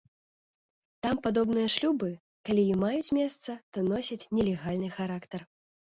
Там 1.05 1.15
падобныя 1.27 1.67
шлюбы, 1.75 2.09
калі 2.49 2.63
і 2.71 2.79
маюць 2.85 3.13
месца, 3.19 3.51
то 3.77 3.87
носяць 3.93 4.29
нелегальны 4.39 4.89
характар. 5.01 5.41